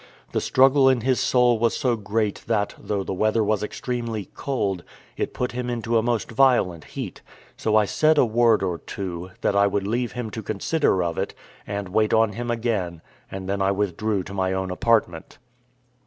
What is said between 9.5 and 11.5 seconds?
I would leave him to consider of it,